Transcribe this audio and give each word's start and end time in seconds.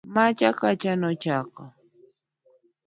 macha 0.13 0.49
kacha, 0.59 0.91
nochako 1.01 1.63